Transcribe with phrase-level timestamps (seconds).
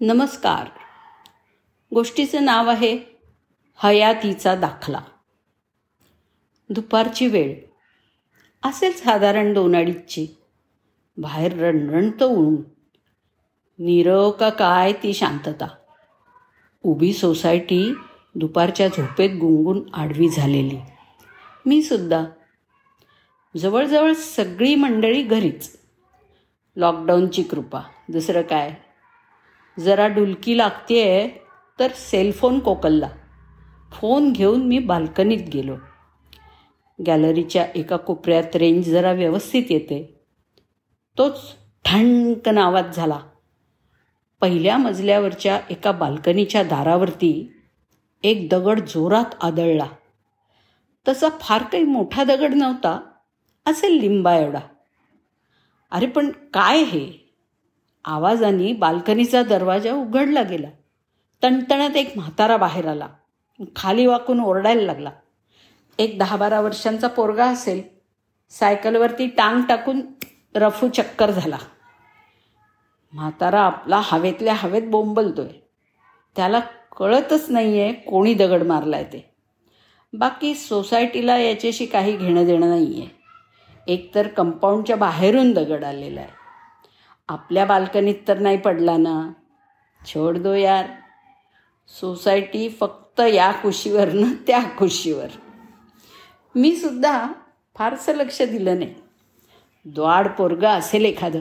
[0.00, 0.66] नमस्कार.
[1.94, 2.98] गोष्टीचं नाव आहे
[3.82, 5.00] हयातीचा दाखला.
[6.70, 7.54] दुपारची वेळ.
[8.68, 10.26] असेल साधारण दोन अडीचची.
[11.16, 12.56] बाहेर रणरणतं ऊन.
[13.78, 15.68] नीरव का काय ती शांतता.
[16.82, 17.94] उभी सोसायटी
[18.34, 20.78] दुपारच्या झोपेत गुंगून आडवी झालेली.
[21.66, 22.24] मी सुद्धा.
[23.56, 25.78] जवळजवळ सगळी मंडळी घरीच.
[26.76, 27.80] लॉकडाऊनची कृपा.
[28.08, 28.74] दुसरं काय?
[29.80, 31.28] जरा डुलकी लागतेय
[31.78, 33.08] तर सेलफोन कोकलला.
[33.92, 35.76] फोन घेऊन मी बाल्कनीत गेलो.
[37.06, 40.20] गॅलरीच्या एका कोपऱ्यात रेंज जरा व्यवस्थित येते.
[41.18, 43.18] तोच ठणकन आवाज झाला.
[44.40, 47.52] पहिल्या मजल्यावरच्या एका बाल्कनीच्या दारावरती
[48.22, 49.86] एक दगड जोरात आदळला.
[51.08, 53.00] तसा फार काही मोठा दगड नव्हता
[53.66, 54.60] असेल लिंबा एवढा.
[55.90, 57.23] अरे पण काय हे?
[58.04, 60.68] आवाजाने बाल्कनीचा दरवाजा उघडला गेला.
[61.42, 63.08] तणतणत एक म्हातारा बाहेर आला.
[63.76, 65.10] खाली वाकून ओरडायला लागला.
[65.98, 67.82] एक दहा बारा वर्षांचा पोरगा असेल.
[68.50, 70.02] सायकलवरती टांग टाकून
[70.54, 71.58] रफू चक्कर झाला.
[73.12, 75.48] म्हातारा आपला हवेतल्या हवेत बोंबलतोय.
[76.36, 76.60] त्याला
[76.98, 79.34] कळतच नाही आहे कोणी दगड मारलाय ते.
[80.12, 83.24] बाकी सोसायटीला याच्याशी काही घेणं देणं नाही आहे
[83.86, 86.43] एकतर कंपाऊंडच्या बाहेरून दगड आलेला आहे.
[87.28, 89.32] आपल्या बाल्कनीत तर नाही पडला ना.
[90.06, 90.86] छोड दो यार.
[92.00, 94.08] सोसायटी फक्त या कुशीवर
[94.46, 95.26] त्या कुशीवर.
[96.54, 97.28] मी सुद्धा
[97.76, 98.94] फारसं लक्ष दिलं नाही.
[99.84, 101.40] द्वाड पोरगा असेल एखादं.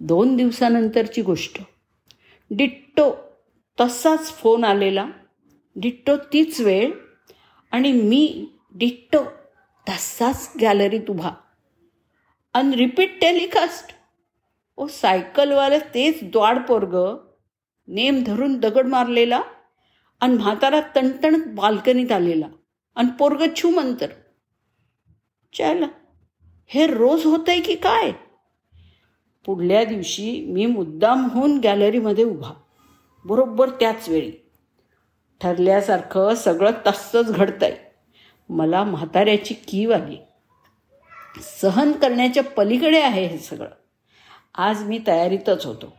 [0.00, 1.58] दोन दिवसानंतरची गोष्ट.
[2.50, 3.14] डिट्टो
[3.80, 5.06] तसाच फोन आलेला.
[5.76, 6.92] डिट्टो तीच वेळ.
[7.70, 9.18] आणि मी डिट्टो
[9.88, 11.30] तसाच गॅलरीत उभा.
[12.54, 14.01] अन रिपीट टेलिकास्ट.
[14.82, 17.18] ओ सायकलवालं तेच द्वाड पोरग.
[17.88, 19.42] नेम धरून दगड मारलेला
[20.20, 22.46] आणि म्हातारा तणतणत बाल्कनीत आलेला
[22.94, 24.06] आणि पोरग छूमंतर.
[25.58, 25.84] चल
[26.66, 28.12] हे रोज होतंय की काय?
[29.46, 32.52] पुढल्या दिवशी मी मुद्दाम होऊन गॅलरीमध्ये उभा.
[33.24, 34.32] बरोबर त्याच वेळी.
[35.40, 37.76] ठरल्यासारखं सगळं तसंच घडतंय.
[38.48, 40.16] मला म्हाताऱ्याची कीव आली.
[41.60, 43.81] सहन करण्याच्या पलीकडे आहे हे सगळं.
[44.54, 45.96] आज मी तयारीतच होतो.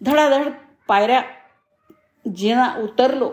[0.00, 0.52] धडाधड
[0.88, 1.22] पायऱ्या
[2.36, 3.32] जिना उतरलो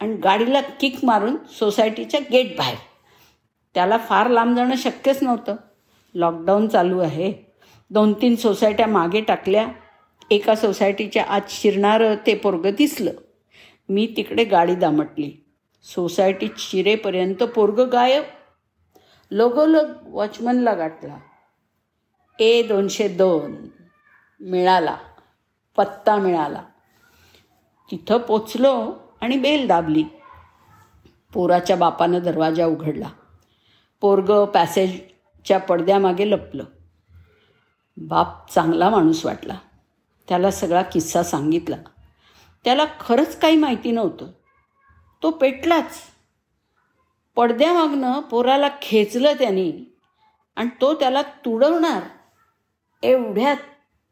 [0.00, 2.78] आणि गाडीला किक मारून सोसायटीच्या गेट बाहेर.
[3.74, 5.56] त्याला फार लांब जाणं शक्यच नव्हतं.
[6.14, 7.32] लॉकडाऊन चालू आहे.
[7.90, 9.68] दोन तीन सोसायट्या मागे टाकल्या.
[10.30, 13.12] एका सोसायटीच्या आत शिरणारं ते पोरगं दिसलं.
[13.88, 15.44] मी तिकडे गाडी दामटली.
[15.82, 18.22] सोसायटीत शिरेपर्यंत पोरगं गायब.
[19.30, 21.16] लगोलग वॉचमनला गाठला.
[22.38, 23.56] ए दोनशे दोन.
[24.42, 24.96] मिळाला
[25.76, 26.62] पत्ता मिळाला.
[27.90, 30.04] तिथं पोचलो आणि बेल दाबली.
[31.32, 33.08] पोराच्या बापानं दरवाजा उघडला.
[34.00, 36.64] पोरग पॅसेजच्या पडद्यामागे लपलं.
[37.96, 39.58] बाप चांगला माणूस वाटला.
[40.28, 41.76] त्याला सगळा किस्सा सांगितला.
[42.64, 44.26] त्याला खरंच काही माहिती नव्हतं.
[45.22, 46.00] तो पेटलाच.
[47.36, 49.96] पडद्यामागनं पोराला खेचलं त्यांनी
[50.56, 52.02] आणि तो त्याला तुडवणार.
[53.02, 53.56] एवढ्यात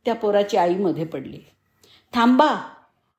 [0.05, 1.39] त्या पोराची आई मध्ये पडली.
[2.13, 2.49] थांबा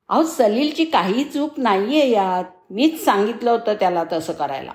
[0.09, 2.43] अहो सलीलची काही चूक नाही आहे यात.
[2.69, 4.73] मीच सांगितलं होतं त्याला तसं करायला.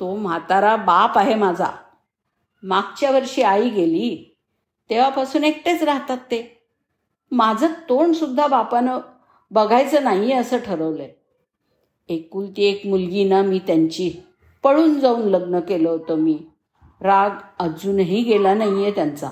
[0.00, 1.70] तो म्हातारा बाप आहे माझा.
[2.62, 4.36] मागच्या वर्षी आई गेली
[4.90, 6.62] तेव्हापासून एकटेच राहतात ते.
[7.30, 8.98] माझं तोंडसुद्धा बापानं
[9.50, 11.12] बघायचं नाही असं ठरवलंय.
[12.08, 14.12] एकुलती एक मुलगी ना मी त्यांची
[14.62, 16.38] पळून जाऊन लग्न केलं होतं मी.
[17.00, 19.30] राग अजूनही गेला नाही आहे त्यांचा.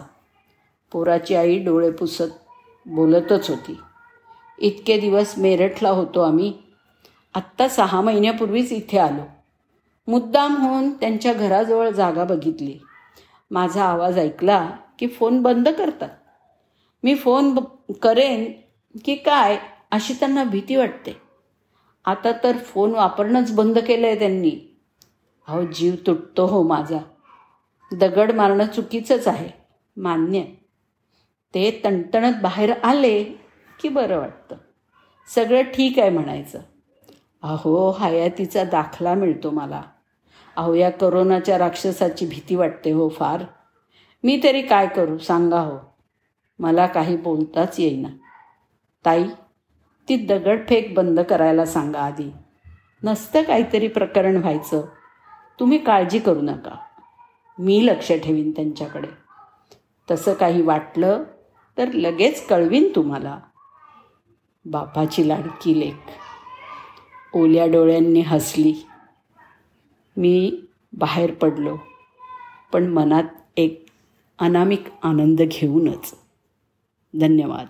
[0.93, 2.33] पोराची आई डोळे पुसत
[2.87, 3.81] बोलतच होती.
[4.59, 6.53] इतके दिवस मेरठला होतो आम्ही.
[7.34, 9.23] आत्ता सहा महिन्यापूर्वीच इथे आलो.
[10.09, 12.78] मुद्दाम होऊन त्यांच्या घराजवळ जागा बघितली.
[13.51, 16.09] माझा आवाज ऐकला की फोन बंद करतात.
[17.03, 17.59] मी फोन
[18.03, 18.53] करेन
[19.05, 19.59] की काय
[19.91, 21.22] अशी त्यांना भीती वाटते.
[22.04, 24.77] आता तर फोन वापरणंच बंद केलं आहे त्यांनी.
[25.48, 26.98] अहो जीव तुटतो हो माझा.
[27.93, 29.48] दगड मारणं चुकीचंच आहे.
[29.97, 30.43] मान्य.
[31.54, 33.24] ते तणतणत बाहेर आले
[33.80, 34.56] की बरं वाटतं.
[35.34, 36.58] सगळं ठीक आहे म्हणायचं.
[37.42, 39.82] अहो हयातीचा दाखला मिळतो मला.
[40.56, 43.44] अहो या करोनाच्या राक्षसाची भीती वाटते हो फार.
[44.24, 45.78] मी तरी काय करू सांगा हो.
[46.58, 48.08] मला काही बोलताच येईना.
[49.04, 49.24] ताई
[50.08, 52.32] ती दगडफेक बंद करायला सांगा आधी.
[53.04, 54.82] नसतं काहीतरी प्रकरण व्हायचं.
[55.60, 56.76] तुम्ही काळजी करू नका.
[57.58, 59.08] मी लक्ष ठेवीन त्यांच्याकडे.
[60.10, 61.24] तसं काही वाटलं
[61.78, 63.39] तर लगेच कळवीन तुम्हाला.
[64.65, 66.11] बापाची लाडकी लेख.
[67.34, 68.75] ओल्या डोळ्यांनी हसली.
[70.17, 70.61] मी
[70.93, 71.77] बाहेर पडलो
[72.72, 73.25] पण मनात
[73.57, 73.87] एक
[74.39, 76.15] अनामिक आनंद घेऊनच.
[77.21, 77.67] धन्यवाद.